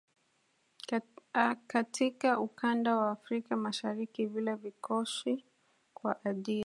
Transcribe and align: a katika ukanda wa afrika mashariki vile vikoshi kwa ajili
a 1.33 1.55
katika 1.55 2.39
ukanda 2.39 2.95
wa 2.97 3.11
afrika 3.11 3.57
mashariki 3.57 4.25
vile 4.25 4.55
vikoshi 4.55 5.45
kwa 5.93 6.25
ajili 6.25 6.59